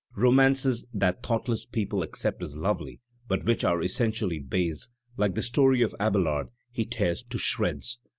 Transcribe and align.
Romances 0.17 0.87
that 0.95 1.21
thoughtless 1.21 1.63
people 1.63 2.01
accept 2.01 2.41
as 2.41 2.57
lovely 2.57 2.99
but 3.27 3.45
which 3.45 3.63
are 3.63 3.83
essentially 3.83 4.39
base, 4.39 4.89
like 5.15 5.35
the 5.35 5.43
story 5.43 5.83
of 5.83 5.93
Abelard, 5.99 6.47
he 6.71 6.85
tears 6.85 7.21
to 7.29 7.37
shreds. 7.37 7.99